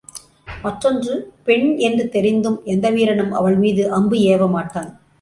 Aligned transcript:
மற்றொன்று 0.61 1.33
பெண் 1.43 1.77
என்று 1.77 2.09
தெரிந்தும் 2.09 2.59
எந்த 2.65 2.89
வீரனும் 2.89 3.31
அவள் 3.31 3.55
மீது 3.55 3.91
அம்பு 3.91 4.17
ஏவமாட்டான். 4.17 4.91